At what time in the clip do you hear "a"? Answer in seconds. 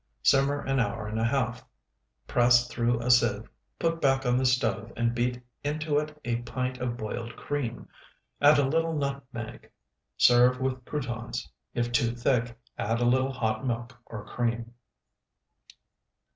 1.19-1.23, 3.03-3.11, 6.25-6.37, 8.57-8.67, 12.99-13.05